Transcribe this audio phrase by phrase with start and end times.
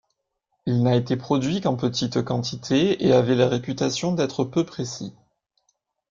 [0.65, 5.13] Il n'a été produit qu'en petites quantités et avait la réputation d'être peu précis.